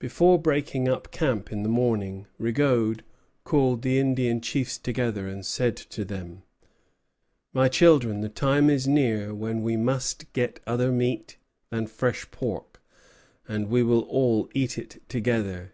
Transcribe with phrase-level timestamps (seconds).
[0.00, 3.02] Before breaking up camp in the morning, Rigaud
[3.44, 6.42] called the Indian chiefs together and said to them:
[7.52, 11.36] "My children, the time is near when we must get other meat
[11.68, 12.82] than fresh pork,
[13.46, 15.72] and we will all eat it together."